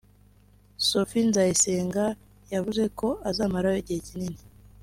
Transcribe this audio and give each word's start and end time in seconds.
Sophie 0.87 1.27
Nzayisenga 1.29 2.05
yavuze 2.53 2.83
ko 2.99 3.07
azamarayo 3.29 3.77
igihe 3.81 4.01
kinini 4.07 4.41